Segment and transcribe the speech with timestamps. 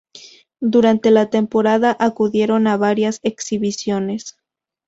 [0.61, 4.35] Durante la temporada acudieron a varias exhibiciones.